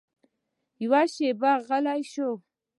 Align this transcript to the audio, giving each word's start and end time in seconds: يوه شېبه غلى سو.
يوه 0.83 1.01
شېبه 1.13 1.51
غلى 1.67 1.97
سو. 2.13 2.29